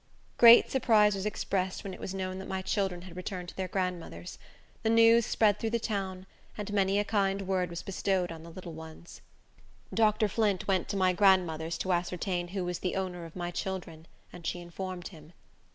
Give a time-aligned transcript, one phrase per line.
[0.37, 3.67] Great surprise was expressed when it was known that my children had returned to their
[3.67, 4.39] grandmother's.
[4.81, 6.25] The news spread through the town,
[6.57, 9.21] and many a kind word was bestowed on the little ones.
[9.93, 10.27] Dr.
[10.27, 14.47] Flint went to my grandmother's to ascertain who was the owner of my children, and
[14.47, 15.33] she informed him.